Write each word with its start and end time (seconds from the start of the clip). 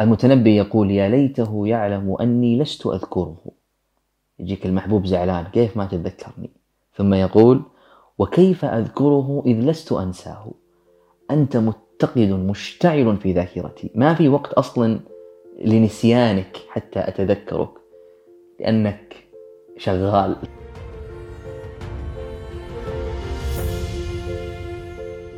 المتنبي 0.00 0.56
يقول 0.56 0.90
يا 0.90 1.08
ليته 1.08 1.66
يعلم 1.66 2.16
أني 2.20 2.58
لست 2.58 2.86
أذكره. 2.86 3.36
يجيك 4.38 4.66
المحبوب 4.66 5.06
زعلان 5.06 5.44
كيف 5.44 5.76
ما 5.76 5.86
تتذكرني؟ 5.86 6.50
ثم 6.94 7.14
يقول 7.14 7.62
وكيف 8.18 8.64
أذكره 8.64 9.42
إذ 9.46 9.56
لست 9.56 9.92
أنساه؟ 9.92 10.52
أنت 11.30 11.56
متقد 11.56 12.28
مشتعل 12.28 13.16
في 13.16 13.32
ذاكرتي. 13.32 13.90
ما 13.94 14.14
في 14.14 14.28
وقت 14.28 14.52
أصلا 14.52 15.00
لنسيانك 15.64 16.56
حتى 16.68 17.00
أتذكرك 17.08 17.70
لأنك 18.60 19.16
شغال. 19.76 20.36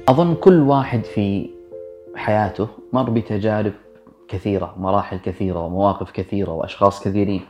أظن 0.08 0.34
كل 0.34 0.60
واحد 0.60 1.04
في 1.04 1.50
حياته 2.14 2.68
مر 2.92 3.10
بتجارب 3.10 3.72
كثيرة 4.32 4.74
مراحل 4.78 5.18
كثيرة 5.18 5.60
ومواقف 5.66 6.10
كثيرة 6.10 6.52
وأشخاص 6.52 7.04
كثيرين. 7.04 7.42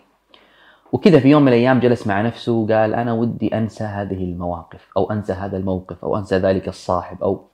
وكذا 0.92 1.20
في 1.20 1.28
يوم 1.30 1.42
من 1.42 1.48
الأيام 1.48 1.80
جلس 1.80 2.06
مع 2.06 2.22
نفسه 2.22 2.52
وقال 2.52 2.94
أنا 2.94 3.12
ودي 3.12 3.58
أنسى 3.58 3.84
هذه 3.84 4.24
المواقف 4.24 4.88
أو 4.96 5.10
أنسى 5.10 5.32
هذا 5.32 5.56
الموقف 5.56 6.04
أو 6.04 6.16
أنسى 6.16 6.36
ذلك 6.36 6.68
الصاحب 6.68 7.22
أو 7.22 7.48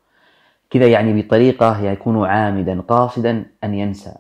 كذا 0.71 0.87
يعني 0.87 1.23
بطريقة 1.23 1.81
يكون 1.81 2.27
عامدا 2.27 2.81
قاصدا 2.81 3.47
أن 3.65 3.75
ينسى 3.75 4.15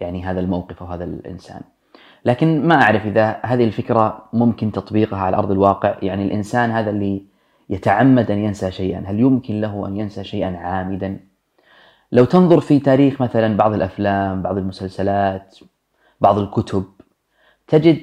يعني 0.00 0.24
هذا 0.24 0.40
الموقف 0.40 0.82
أو 0.82 0.88
هذا 0.88 1.04
الإنسان. 1.04 1.60
لكن 2.24 2.68
ما 2.68 2.82
أعرف 2.82 3.06
إذا 3.06 3.40
هذه 3.42 3.64
الفكرة 3.64 4.28
ممكن 4.32 4.72
تطبيقها 4.72 5.18
على 5.18 5.36
أرض 5.36 5.50
الواقع. 5.50 5.96
يعني 6.02 6.22
الإنسان 6.22 6.70
هذا 6.70 6.90
اللي 6.90 7.26
يتعمد 7.70 8.30
أن 8.30 8.38
ينسى 8.38 8.70
شيئا. 8.70 9.04
هل 9.06 9.20
يمكن 9.20 9.60
له 9.60 9.86
أن 9.88 9.96
ينسى 9.96 10.24
شيئا 10.24 10.56
عامدا؟ 10.56 11.20
لو 12.12 12.24
تنظر 12.24 12.60
في 12.60 12.78
تاريخ 12.78 13.22
مثلا 13.22 13.56
بعض 13.56 13.72
الأفلام 13.74 14.42
بعض 14.42 14.58
المسلسلات 14.58 15.58
بعض 16.20 16.38
الكتب 16.38 16.84
تجد 17.66 18.00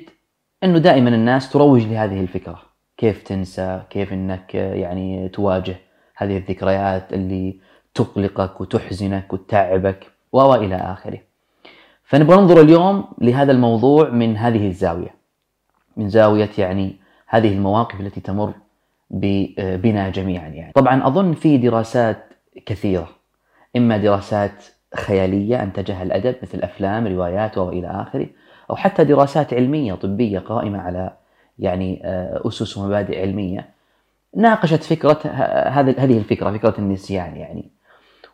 إنه 0.64 0.78
دائما 0.78 1.10
الناس 1.10 1.50
تروج 1.50 1.84
لهذه 1.84 2.22
الفكرة. 2.22 2.62
كيف 2.98 3.24
تنسى؟ 3.24 3.82
كيف 3.90 4.14
إنك 4.14 4.56
يعني 4.56 5.30
تواجه 5.30 5.76
هذه 6.16 6.38
الذكريات 6.38 7.14
اللي 7.14 7.60
تقلقك 7.94 8.62
وتحزنك 8.62 9.34
وتتعبك 9.34 10.08
والى 10.32 10.76
آخره. 10.76 11.20
فنبغى 12.04 12.38
ننظر 12.38 12.62
اليوم 12.62 13.06
لهذا 13.22 13.52
الموضوع 13.52 14.10
من 14.10 14.38
هذه 14.38 14.68
الزاوية 14.68 15.16
من 15.98 16.10
زاوية 16.10 16.50
يعني 16.58 16.96
هذه 17.28 17.54
المواقف 17.54 18.02
التي 18.02 18.22
تمر 18.22 18.54
بنا 19.10 20.10
جميعا 20.10 20.48
يعني. 20.48 20.72
طبعا 20.74 21.08
أظن 21.08 21.34
في 21.34 21.58
دراسات 21.58 22.34
كثيرة 22.66 23.10
إما 23.76 23.98
دراسات 23.98 24.66
خيالية 24.96 25.64
أنتجها 25.64 26.04
الأدب 26.04 26.36
مثل 26.44 26.60
أفلام 26.60 27.08
روايات 27.08 27.58
وإلى 27.58 27.88
آخره 27.88 28.28
أو 28.70 28.76
حتى 28.76 29.04
دراسات 29.04 29.54
علمية 29.54 29.94
طبية 29.94 30.40
قائمة 30.40 30.82
على 30.82 31.14
يعني 31.60 32.02
آه، 32.06 32.42
أسس 32.48 32.78
ومبادئ 32.78 33.22
علمية. 33.22 33.70
ناقشت 34.36 34.84
فكرة 34.84 35.20
هذه 35.98 36.18
الفكرة 36.18 36.52
فكرة 36.52 36.76
النسيان 36.80 37.36
يعني. 37.36 37.72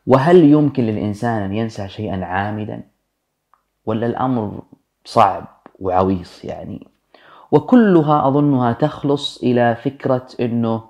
وهل 0.08 0.44
يمكن 0.44 0.84
للإنسان 0.84 1.42
أن 1.42 1.54
ينسى 1.54 1.90
شيئا 1.90 2.26
عامدا؟ 2.26 2.84
ولا 3.86 4.06
الأمر 4.06 4.62
صعب 5.06 5.48
وعويص 5.80 6.46
يعني؟ 6.46 6.88
وكلها 7.52 8.28
أظنها 8.28 8.74
تخلص 8.74 9.44
إلى 9.44 9.76
فكرة 9.76 10.28
أنه 10.40 10.84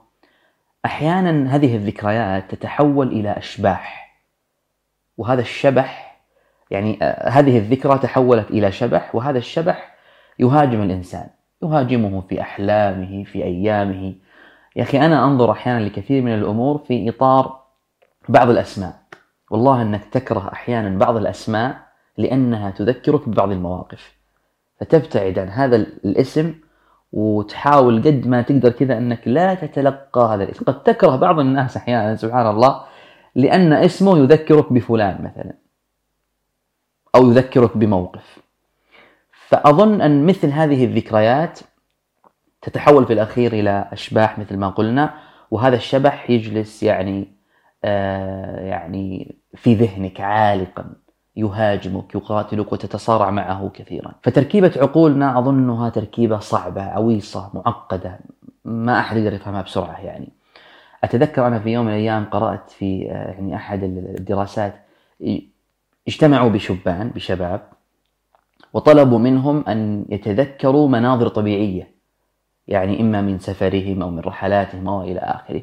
أحيانا 0.85 1.55
هذه 1.55 1.75
الذكريات 1.75 2.55
تتحول 2.55 3.07
إلى 3.07 3.31
أشباح. 3.31 4.08
وهذا 5.19 5.41
الشبح 5.41 6.19
يعني 6.71 6.99
آه، 7.01 7.29
هذه 7.29 7.57
الذكرى 7.57 7.97
تحولت 7.97 8.51
إلى 8.51 8.71
شبح 8.71 9.15
وهذا 9.15 9.37
الشبح 9.37 9.95
يهاجم 10.39 10.81
الإنسان 10.81 11.27
يهاجمه 11.63 12.21
في 12.21 12.41
أحلامه 12.41 13.23
في 13.23 13.43
أيامه. 13.43 14.13
يا 14.75 14.83
أخي 14.83 14.99
أنا 15.05 15.25
أنظر 15.25 15.51
أحيانا 15.51 15.85
لكثير 15.85 16.21
من 16.21 16.33
الأمور 16.33 16.77
في 16.77 17.09
إطار 17.09 17.59
بعض 18.29 18.49
الأسماء. 18.49 18.93
والله 19.51 19.81
أنك 19.81 20.05
تكره 20.11 20.49
أحيانا 20.53 20.97
بعض 20.97 21.17
الأسماء 21.17 21.77
لأنها 22.17 22.71
تذكرك 22.71 23.29
ببعض 23.29 23.51
المواقف. 23.51 24.13
فتبتعد 24.79 25.39
عن 25.39 25.47
هذا 25.49 25.75
الاسم 25.75 26.55
وتحاول 27.11 28.01
قد 28.01 28.27
ما 28.27 28.41
تقدر 28.41 28.69
كذا 28.69 28.97
أنك 28.97 29.27
لا 29.27 29.53
تتلقى 29.53 30.35
هذا 30.35 30.43
الاسم. 30.43 30.65
قد 30.65 30.83
تكره 30.83 31.15
بعض 31.15 31.39
الناس 31.39 31.77
أحيانا 31.77 32.15
سبحان 32.15 32.47
الله 32.47 32.88
لأن 33.41 33.73
اسمه 33.73 34.17
يذكرك 34.17 34.73
بفلان 34.73 35.23
مثلا 35.23 35.53
أو 37.15 37.31
يذكرك 37.31 37.77
بموقف. 37.77 38.39
فأظن 39.47 40.01
أن 40.01 40.25
مثل 40.25 40.47
هذه 40.47 40.85
الذكريات 40.85 41.59
تتحول 42.61 43.05
في 43.05 43.13
الأخير 43.13 43.53
إلى 43.53 43.89
أشباح 43.91 44.39
مثل 44.39 44.57
ما 44.57 44.69
قلنا 44.69 45.13
وهذا 45.51 45.75
الشبح 45.75 46.29
يجلس 46.29 46.83
يعني 46.83 47.27
آه 47.83 48.59
يعني 48.59 49.35
في 49.55 49.75
ذهنك 49.75 50.21
عالقا 50.21 50.93
يهاجمك 51.35 52.15
يقاتلك 52.15 52.73
وتتصارع 52.73 53.29
معه 53.29 53.71
كثيرافتركيبة 53.73 54.71
عقولنا 54.77 55.39
أظنها 55.39 55.89
تركيبة 55.89 56.39
صعبة 56.39 56.81
عويصة 56.81 57.51
معقدة 57.53 58.19
ما 58.65 58.99
أحد 58.99 59.17
يقدر 59.17 59.33
يفهمها 59.33 59.61
بسرعة 59.61 59.99
يعني. 59.99 60.38
أتذكر 61.03 61.47
أنا 61.47 61.59
في 61.59 61.69
يوم 61.69 61.85
من 61.85 61.91
الأيام 61.91 62.25
قرأت 62.25 62.69
في 62.69 63.11
آه، 63.11 63.31
يعني 63.31 63.55
أحد 63.55 63.83
الدراسات 63.83 64.75
اجتمعوا 66.07 66.49
بشبان 66.49 67.09
بشباب 67.09 67.61
وطلبوا 68.73 69.19
منهم 69.19 69.63
أن 69.67 70.05
يتذكروا 70.09 70.87
مناظر 70.87 71.27
طبيعية 71.27 71.99
يعني 72.67 73.01
إما 73.01 73.21
من 73.21 73.39
سفرهم 73.39 74.01
أو 74.01 74.09
من 74.09 74.19
رحلاتهم 74.19 74.87
أو 74.87 75.01
إلى 75.01 75.19
آخره. 75.19 75.61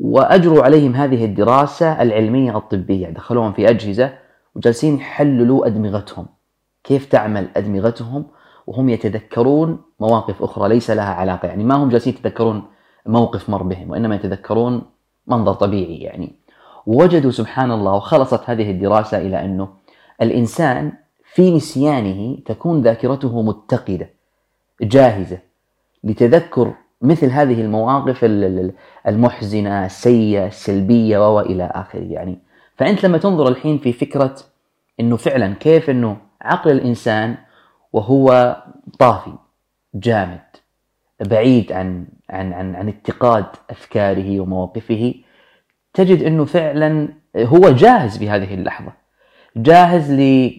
وأجروا 0.00 0.62
عليهم 0.62 0.94
هذه 0.94 1.24
الدراسة 1.24 2.02
العلمية 2.02 2.56
الطبية. 2.56 3.08
دخلوهم 3.08 3.52
في 3.52 3.70
أجهزة 3.70 4.12
وجالسين 4.54 4.96
يحللوا 4.96 5.66
أدمغتهم. 5.66 6.26
كيف 6.84 7.06
تعمل 7.06 7.48
أدمغتهم؟ 7.56 8.26
وهم 8.66 8.88
يتذكرون 8.88 9.80
مواقف 10.00 10.42
أخرى 10.42 10.68
ليس 10.68 10.90
لها 10.90 11.14
علاقة. 11.14 11.48
يعني 11.48 11.64
ما 11.64 11.74
هم 11.74 11.88
جالسين 11.88 12.14
يتذكرون 12.14 12.62
موقف 13.06 13.50
مر 13.50 13.62
بهم 13.62 13.90
وإنما 13.90 14.14
يتذكرون 14.14 14.82
منظر 15.26 15.52
طبيعي 15.52 15.96
يعني. 15.96 16.32
وجدوا 16.86 17.30
سبحان 17.30 17.70
الله 17.70 17.94
وخلصت 17.94 18.50
هذه 18.50 18.70
الدراسة 18.70 19.18
إلى 19.18 19.44
أنه 19.44 19.68
الإنسان 20.22 20.92
في 21.24 21.56
نسيانه 21.56 22.38
تكون 22.46 22.82
ذاكرته 22.82 23.42
متقدة 23.42 24.10
جاهزة 24.82 25.38
لتذكر 26.04 26.74
مثل 27.02 27.26
هذه 27.30 27.60
المواقف 27.60 28.24
المحزنة 29.08 29.86
السيئة 29.86 30.46
السلبية 30.46 31.36
وإلى 31.36 31.64
آخره 31.74 32.00
يعني. 32.00 32.38
فأنت 32.76 33.04
لما 33.04 33.18
تنظر 33.18 33.48
الحين 33.48 33.78
في 33.78 33.92
فكرة 33.92 34.36
أنه 35.00 35.16
فعلا 35.16 35.54
كيف 35.54 35.90
أنه 35.90 36.16
عقل 36.42 36.70
الإنسان 36.70 37.36
وهو 37.92 38.56
طافي 38.98 39.32
جامد 39.94 40.40
بعيد 41.22 41.72
عن 41.72 42.06
عن 42.30 42.52
عن 42.52 42.76
عن 42.76 42.88
اتقاد 42.88 43.46
أفكاره 43.70 44.40
ومواقفه 44.40 45.14
تجد 45.94 46.22
إنه 46.22 46.44
فعلا 46.44 47.08
هو 47.36 47.70
جاهز 47.70 48.18
في 48.18 48.30
هذه 48.30 48.54
اللحظة. 48.54 48.92
جاهز 49.56 50.12
ل 50.12 50.50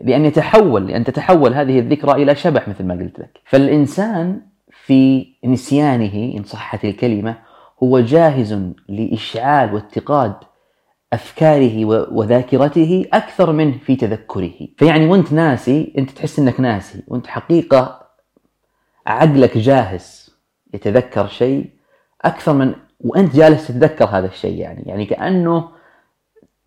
لأن 0.00 0.24
يتحول 0.24 0.86
لأن 0.86 1.04
تتحول 1.04 1.54
هذه 1.54 1.78
الذكرى 1.78 2.22
إلى 2.22 2.34
شبح 2.34 2.68
مثل 2.68 2.84
ما 2.84 2.94
قلت 2.94 3.18
لك. 3.18 3.40
فالإنسان 3.44 4.40
في 4.70 5.26
نسيانه 5.44 6.36
إن 6.38 6.42
صحت 6.44 6.84
الكلمة 6.84 7.36
هو 7.82 8.00
جاهز 8.00 8.72
لإشعال 8.88 9.74
واتقاد 9.74 10.34
أفكاره 11.12 11.84
وذاكرته 12.12 13.06
أكثر 13.12 13.52
منه 13.52 13.78
في 13.78 13.96
تذكره. 13.96 14.52
فيعني 14.76 15.06
وأنت 15.06 15.32
ناسي 15.32 15.94
أنت 15.98 16.10
تحس 16.10 16.38
إنك 16.38 16.60
ناسي 16.60 17.02
وأنت 17.08 17.26
حقيقة 17.26 18.01
عقلك 19.06 19.58
جاهز 19.58 20.36
يتذكر 20.74 21.26
شيء 21.26 21.70
أكثر 22.24 22.52
من 22.52 22.74
وأنت 23.00 23.36
جالس 23.36 23.66
تتذكر 23.68 24.04
هذا 24.04 24.26
الشيء 24.26 24.58
يعني. 24.58 24.82
يعني 24.86 25.06
كأنه 25.06 25.68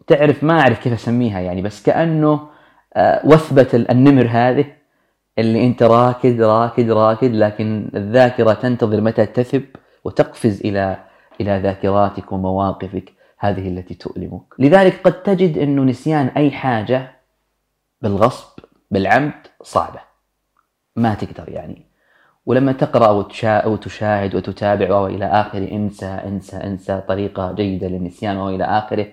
تعرف 0.07 0.43
ما 0.43 0.61
أعرف 0.61 0.79
كيف 0.79 0.93
أسميها 0.93 1.39
يعني 1.39 1.61
بس 1.61 1.83
كأنه 1.83 2.47
آه، 2.93 3.21
وثبة 3.25 3.85
النمر 3.89 4.27
هذه 4.29 4.65
اللي 5.37 5.67
أنت 5.67 5.83
راكد 5.83 6.41
راكد 6.41 6.91
راكد 6.91 7.31
لكن 7.31 7.91
الذاكرة 7.95 8.53
تنتظر 8.53 9.01
متى 9.01 9.25
تثب 9.25 9.65
وتقفز 10.03 10.61
إلى 10.61 11.03
إلى 11.41 11.59
ذاكراتك 11.59 12.31
ومواقفك 12.31 13.13
هذه 13.37 13.67
التي 13.67 13.93
تؤلمك. 13.93 14.41
لذلك 14.59 15.01
قد 15.03 15.23
تجد 15.23 15.57
إنه 15.57 15.83
نسيان 15.83 16.27
أي 16.27 16.51
حاجة 16.51 17.15
بالغصب 18.01 18.59
بالعمد 18.91 19.47
صعبة. 19.63 19.99
ما 20.95 21.13
تقدر 21.13 21.49
يعني. 21.49 21.85
ولما 22.45 22.71
تقرأ 22.71 23.09
وتشاهد 23.65 24.35
وتتابع 24.35 24.95
وإلى 24.95 25.25
آخره 25.25 25.71
انسى 25.71 26.05
انسى 26.05 26.57
انسى 26.57 27.01
طريقة 27.07 27.51
جيدة 27.51 27.87
للنسيان 27.87 28.37
وإلى 28.37 28.63
آخره 28.63 29.07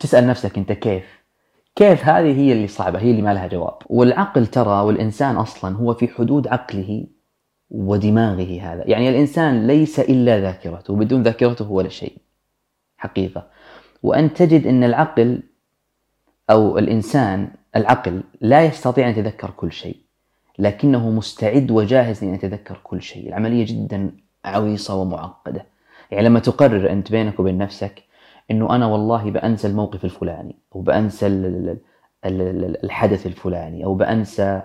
تسأل 0.00 0.26
نفسك 0.26 0.58
أنت 0.58 0.72
كيف؟ 0.72 1.24
كيف 1.76 2.04
هذه 2.04 2.40
هي 2.40 2.52
اللي 2.52 2.68
صعبة 2.68 2.98
هي 2.98 3.10
اللي 3.10 3.22
ما 3.22 3.34
لها 3.34 3.46
جواب. 3.46 3.78
والعقل 3.86 4.46
ترى 4.46 4.80
والإنسان 4.84 5.36
أصلا 5.36 5.76
هو 5.76 5.94
في 5.94 6.08
حدود 6.08 6.48
عقله 6.48 7.06
ودماغه 7.70 8.60
هذا. 8.62 8.84
يعني 8.86 9.08
الإنسان 9.08 9.66
ليس 9.66 10.00
إلا 10.00 10.40
ذاكرته 10.40 10.92
وبدون 10.92 11.22
ذاكرته 11.22 11.70
ولا 11.70 11.88
شيء. 11.88 12.18
حقيقة. 12.96 13.46
وأن 14.02 14.34
تجد 14.34 14.66
أن 14.66 14.84
العقل 14.84 15.42
أو 16.50 16.78
الإنسان 16.78 17.50
العقل 17.76 18.22
لا 18.40 18.64
يستطيع 18.64 19.08
أن 19.08 19.10
يتذكر 19.10 19.50
كل 19.50 19.72
شيء. 19.72 20.03
لكنه 20.58 21.10
مستعد 21.10 21.70
وجاهز 21.70 22.24
لأن 22.24 22.34
يتذكر 22.34 22.80
كل 22.84 23.02
شيء. 23.02 23.28
العملية 23.28 23.66
جدا 23.66 24.10
عويصة 24.44 24.94
ومعقدة. 24.94 25.66
يعني 26.10 26.26
لما 26.26 26.40
تقرر 26.40 26.90
أنت 26.90 27.10
بينك 27.10 27.40
وبين 27.40 27.58
نفسك 27.58 28.02
أنه 28.50 28.76
أنا 28.76 28.86
والله 28.86 29.30
بأنسى 29.30 29.66
الموقف 29.68 30.04
الفلاني 30.04 30.56
أو 30.74 30.80
بأنسى 30.80 31.26
الحدث 32.84 33.26
الفلاني 33.26 33.84
أو 33.84 33.94
بأنسى 33.94 34.62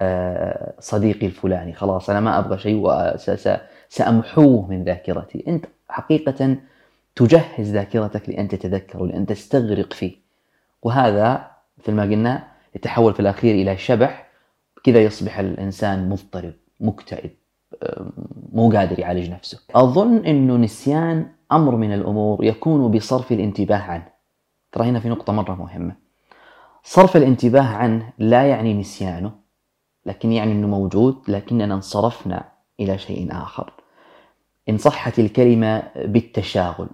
آه، 0.00 0.74
صديقي 0.80 1.26
الفلاني 1.26 1.72
خلاص 1.72 2.10
أنا 2.10 2.20
ما 2.20 2.38
أبغى 2.38 2.58
شيء 2.58 2.82
وسأمحوه 2.84 4.66
من 4.70 4.84
ذاكرتي. 4.84 5.44
أنت 5.48 5.64
حقيقة 5.88 6.56
تجهز 7.16 7.70
ذاكرتك 7.72 8.28
لأن 8.28 8.48
تتذكر 8.48 9.02
ولأن 9.02 9.26
تستغرق 9.26 9.92
فيه. 9.92 10.16
وهذا 10.82 11.50
مثل 11.78 11.92
ما 11.92 12.02
قلنا 12.02 12.44
يتحول 12.74 13.14
في 13.14 13.20
الأخير 13.20 13.54
إلى 13.54 13.76
شبح 13.76 14.31
كذا 14.84 15.02
يصبح 15.02 15.38
الإنسان 15.38 16.08
مضطرب 16.08 16.54
مكتئب 16.80 17.30
مو 18.52 18.70
قادر 18.70 18.98
يعالج 18.98 19.30
نفسه. 19.30 19.60
أظن 19.74 20.26
أنه 20.26 20.56
نسيان 20.56 21.26
أمر 21.52 21.76
من 21.76 21.94
الأمور 21.94 22.44
يكون 22.44 22.90
بصرف 22.90 23.32
الانتباه 23.32 23.78
عنه. 23.78 24.08
ترى 24.72 24.88
هنا 24.88 25.00
في 25.00 25.08
نقطة 25.08 25.32
مرة 25.32 25.54
مهمة. 25.54 25.96
صرف 26.82 27.16
الانتباه 27.16 27.66
عنه 27.66 28.12
لا 28.18 28.48
يعني 28.48 28.74
نسيانه 28.74 29.32
لكن 30.06 30.32
يعني 30.32 30.52
أنه 30.52 30.66
موجود 30.66 31.16
لكننا 31.28 31.74
انصرفنا 31.74 32.44
إلى 32.80 32.98
شيء 32.98 33.32
آخر. 33.32 33.72
إن 34.68 34.78
صحت 34.78 35.18
الكلمة 35.18 35.82
بالتشاغل 35.96 36.88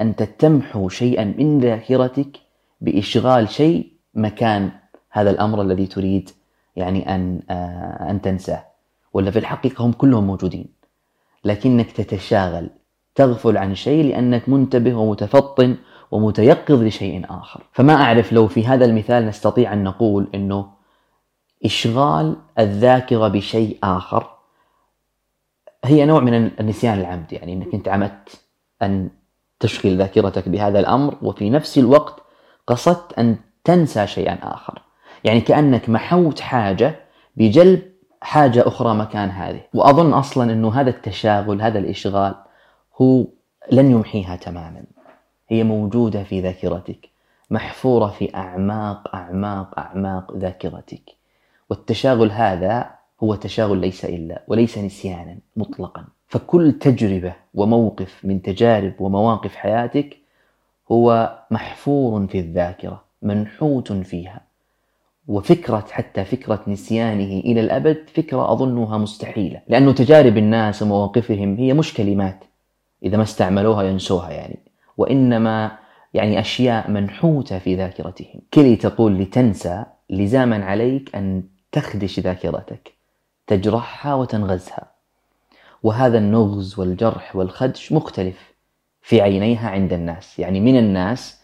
أنت 0.00 0.22
تمحو 0.22 0.88
شيئا 0.88 1.24
من 1.24 1.60
ذاكرتك 1.60 2.36
بإشغال 2.80 3.48
شيء 3.48 3.92
مكان 4.14 4.70
هذا 5.10 5.30
الأمر 5.30 5.62
الذي 5.62 5.86
تريد 5.86 6.30
يعني 6.76 7.14
أن 7.14 7.42
آه، 7.50 8.10
أن 8.10 8.20
تنساه. 8.20 8.64
ولا 9.12 9.30
في 9.30 9.38
الحقيقة 9.38 9.86
هم 9.86 9.92
كلهم 9.92 10.26
موجودين. 10.26 10.68
لكنك 11.44 11.92
تتشاغل 11.92 12.70
تغفل 13.14 13.56
عن 13.56 13.74
شيء 13.74 14.04
لأنك 14.04 14.48
منتبه 14.48 14.94
ومتفطن 14.94 15.76
ومتيقظ 16.10 16.82
لشيء 16.82 17.26
آخر. 17.30 17.62
فما 17.72 17.94
أعرف 17.94 18.32
لو 18.32 18.48
في 18.48 18.66
هذا 18.66 18.84
المثال 18.84 19.26
نستطيع 19.26 19.72
أن 19.72 19.84
نقول 19.84 20.30
أنه 20.34 20.70
إشغال 21.64 22.36
الذاكرة 22.58 23.28
بشيء 23.28 23.78
آخر 23.82 24.30
هي 25.84 26.04
نوع 26.06 26.20
من 26.20 26.34
النسيان 26.34 27.00
العمد. 27.00 27.32
يعني 27.32 27.52
أنك 27.52 27.74
أنت 27.74 27.88
عمدت 27.88 28.44
أن 28.82 29.10
تشغل 29.60 29.96
ذاكرتك 29.96 30.48
بهذا 30.48 30.80
الأمر 30.80 31.16
وفي 31.22 31.50
نفس 31.50 31.78
الوقت 31.78 32.22
قصدت 32.66 33.12
أن 33.18 33.36
تنسى 33.64 34.06
شيئا 34.06 34.38
آخر. 34.42 34.82
يعني 35.24 35.40
كأنك 35.40 35.88
محوت 35.88 36.40
حاجة 36.40 36.94
بجلب 37.36 37.82
حاجة 38.20 38.68
أخرى 38.68 38.94
مكان 38.94 39.28
هذه. 39.28 39.60
وأظن 39.74 40.12
أصلا 40.12 40.52
أنه 40.52 40.74
هذا 40.80 40.90
التشاغل 40.90 41.62
هذا 41.62 41.78
الإشغال 41.78 42.34
هو 43.00 43.26
لن 43.72 43.90
يمحيها 43.90 44.36
تماما. 44.36 44.84
هي 45.48 45.64
موجودة 45.64 46.22
في 46.22 46.40
ذاكرتك 46.40 47.08
محفورة 47.50 48.06
في 48.06 48.34
أعماق 48.34 49.14
أعماق 49.14 49.78
أعماق 49.78 50.36
ذاكرتك. 50.36 51.10
والتشاغل 51.70 52.30
هذا 52.30 52.90
هو 53.22 53.34
تشاغل 53.34 53.78
ليس 53.78 54.04
إلا 54.04 54.42
وليس 54.48 54.78
نسيانا 54.78 55.38
مطلقا. 55.56 56.04
فكل 56.28 56.72
تجربة 56.72 57.32
وموقف 57.54 58.24
من 58.24 58.42
تجارب 58.42 58.94
ومواقف 59.00 59.56
حياتك 59.56 60.16
هو 60.92 61.38
محفور 61.50 62.26
في 62.26 62.38
الذاكرة 62.38 63.04
منحوت 63.22 63.92
فيها. 63.92 64.49
وفكرة 65.30 65.84
حتى 65.90 66.24
فكرة 66.24 66.60
نسيانه 66.66 67.40
إلى 67.40 67.60
الأبد 67.60 68.04
فكرة 68.14 68.52
أظنها 68.52 68.98
مستحيلة 68.98 69.60
لأن 69.68 69.94
تجارب 69.94 70.36
الناس 70.36 70.82
ومواقفهم 70.82 71.56
هي 71.56 71.74
مش 71.74 71.94
كلمات 71.94 72.44
إذا 73.02 73.16
ما 73.16 73.22
استعملوها 73.22 73.82
ينسوها 73.82 74.30
يعني 74.30 74.58
وإنما 74.96 75.78
يعني 76.14 76.40
أشياء 76.40 76.90
منحوتة 76.90 77.58
في 77.58 77.74
ذاكرتهم. 77.74 78.40
كلي 78.54 78.76
تقول 78.76 79.18
لتنسى 79.18 79.84
لزاما 80.10 80.64
عليك 80.64 81.16
أن 81.16 81.42
تخدش 81.72 82.20
ذاكرتك 82.20 82.92
تجرحها 83.46 84.14
وتنغزها. 84.14 84.90
وهذا 85.82 86.18
النغز 86.18 86.78
والجرح 86.78 87.36
والخدش 87.36 87.92
مختلف 87.92 88.54
في 89.02 89.20
عينيها 89.20 89.70
عند 89.70 89.92
الناس 89.92 90.38
يعني 90.38 90.60
من 90.60 90.78
الناس 90.78 91.39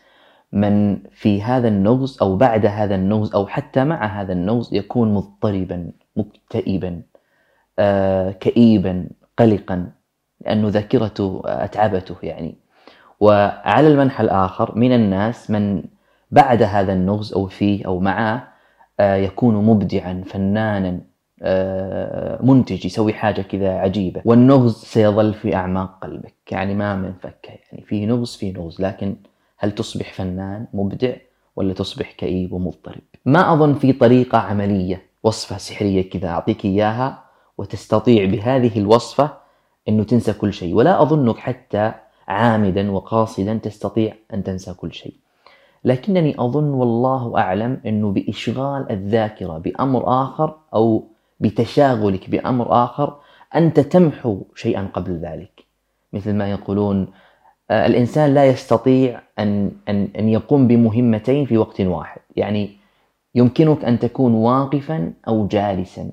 من 0.56 0.98
في 1.10 1.42
هذا 1.42 1.68
النغز 1.68 2.18
أو 2.22 2.36
بعد 2.36 2.66
هذا 2.66 2.94
النغز 2.94 3.34
أو 3.34 3.46
حتى 3.46 3.84
مع 3.84 4.06
هذا 4.06 4.32
النغز 4.32 4.74
يكون 4.74 5.14
مضطربا 5.14 5.90
مكتئبا 6.16 7.02
آه، 7.78 8.30
كئيبا 8.30 9.08
قلقا 9.38 9.90
لأنه 10.40 10.68
ذاكرته 10.68 11.42
أتعبته 11.44 12.16
يعني. 12.22 12.54
وعلى 13.20 13.88
المنحى 13.88 14.24
الآخر 14.24 14.78
من 14.78 14.92
الناس 14.92 15.50
من 15.50 15.82
بعد 16.30 16.62
هذا 16.62 16.92
النغز 16.92 17.32
أو 17.32 17.46
فيه 17.46 17.86
أو 17.86 18.00
معه 18.00 18.48
آه، 19.00 19.16
يكون 19.16 19.54
مبدعا 19.54 20.22
فنانا 20.26 21.00
آه، 21.42 22.42
منتج 22.42 22.86
يسوي 22.86 23.12
حاجة 23.12 23.42
كذا 23.42 23.78
عجيبة. 23.78 24.22
والنغز 24.24 24.74
سيظل 24.74 25.34
في 25.34 25.54
أعماق 25.54 25.98
قلبك 26.02 26.52
يعني 26.52 26.74
ما 26.74 26.96
منفكه 26.96 27.50
يعني 27.72 27.84
في 27.84 28.06
نغز 28.06 28.36
في 28.36 28.52
نغز 28.52 28.80
لكن 28.80 29.16
هل 29.58 29.72
تصبح 29.72 30.12
فنان 30.12 30.66
مبدع 30.72 31.16
ولا 31.56 31.74
تصبح 31.74 32.12
كئيب 32.12 32.52
ومضطرب؟ 32.52 33.00
ما 33.24 33.52
أظن 33.52 33.74
في 33.74 33.92
طريقة 33.92 34.38
عملية 34.38 35.02
وصفة 35.22 35.56
سحرية 35.56 36.10
كذا 36.10 36.28
أعطيك 36.28 36.64
إياها 36.64 37.24
وتستطيع 37.58 38.24
بهذه 38.24 38.78
الوصفة 38.78 39.30
أنه 39.88 40.04
تنسى 40.04 40.32
كل 40.32 40.52
شيء. 40.52 40.74
ولا 40.74 41.02
أظنك 41.02 41.38
حتى 41.38 41.92
عامدا 42.28 42.90
وقاصدا 42.90 43.54
تستطيع 43.54 44.14
أن 44.34 44.44
تنسى 44.44 44.74
كل 44.74 44.92
شيء. 44.92 45.14
لكنني 45.84 46.34
أظن 46.38 46.64
والله 46.64 47.38
أعلم 47.38 47.80
أنه 47.86 48.10
بإشغال 48.12 48.90
الذاكرة 48.92 49.58
بأمر 49.58 50.22
آخر 50.22 50.56
أو 50.75 51.08
بتشاغلك 51.40 52.30
بأمر 52.30 52.84
آخر 52.84 53.16
أنت 53.54 53.80
تمحو 53.80 54.42
شيئا 54.54 54.88
قبل 54.94 55.12
ذلك. 55.18 55.64
مثل 56.12 56.34
ما 56.34 56.50
يقولون 56.50 57.08
آه، 57.70 57.87
الإنسان 57.87 58.35
لا 58.35 58.46
يستطيع 58.46 59.20
أن, 59.38 59.73
أن, 59.88 60.08
أن 60.18 60.28
يقوم 60.28 60.68
بمهمتين 60.68 61.46
في 61.46 61.58
وقت 61.58 61.80
واحد. 61.80 62.20
يعني 62.37 62.70
يمكنك 63.35 63.85
أن 63.85 63.99
تكون 63.99 64.35
واقفا 64.35 65.12
أو 65.28 65.46
جالسا 65.46 66.11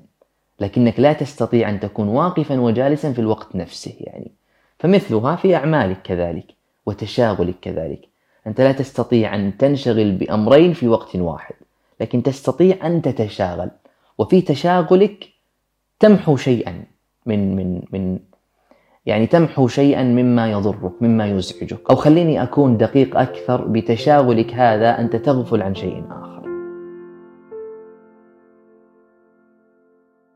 لكنك 0.60 1.00
لا 1.00 1.12
تستطيع 1.12 1.70
أن 1.70 1.80
تكون 1.80 2.08
واقفا 2.08 2.60
وجالسا 2.60 3.12
في 3.12 3.18
الوقت 3.18 3.56
نفسه 3.56 3.94
يعني. 4.00 4.32
فمثلها 4.78 5.36
في 5.36 5.56
أعمالك 5.56 6.02
كذلك 6.02 6.46
وتشاغلك 6.86 7.54
كذلك. 7.62 8.08
أنت 8.46 8.60
لا 8.60 8.72
تستطيع 8.72 9.34
أن 9.34 9.56
تنشغل 9.56 10.12
بأمرين 10.12 10.72
في 10.72 10.88
وقت 10.88 11.16
واحد 11.16 11.54
لكن 12.00 12.22
تستطيع 12.22 12.86
أن 12.86 13.02
تتشاغل. 13.02 13.70
وفي 14.18 14.40
تشاغلك 14.40 15.28
تمحو 16.00 16.36
شيئا 16.36 16.84
من 17.26 17.56
من 17.56 17.82
من 17.92 18.18
يعني 19.06 19.26
تمحو 19.26 19.68
شيئا 19.68 20.02
مما 20.02 20.50
يضرك 20.50 21.02
مما 21.02 21.26
يزعجك. 21.26 21.90
أو 21.90 21.96
خليني 21.96 22.42
أكون 22.42 22.76
دقيق 22.76 23.18
أكثر 23.18 23.64
بتشاغلك 23.64 24.54
هذا 24.54 25.00
أنت 25.00 25.16
تغفل 25.16 25.62
عن 25.62 25.74
شيء 25.74 26.04
آخر. 26.10 26.33